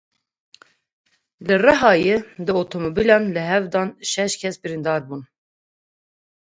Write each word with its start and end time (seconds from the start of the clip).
Li 1.45 1.55
Rihayê 1.65 2.17
du 2.45 2.51
otomobîlan 2.63 3.23
li 3.35 3.41
hev 3.51 3.63
dan 3.73 3.87
şeş 4.11 4.31
kes 4.41 4.55
birîndar 4.63 5.01
bûn. 5.07 5.21